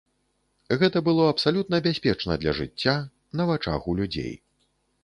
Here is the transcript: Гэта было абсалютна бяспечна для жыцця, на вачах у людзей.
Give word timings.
Гэта 0.83 0.97
было 1.09 1.27
абсалютна 1.33 1.81
бяспечна 1.89 2.39
для 2.45 2.57
жыцця, 2.61 2.97
на 3.39 3.43
вачах 3.53 3.81
у 3.93 3.99
людзей. 4.03 4.33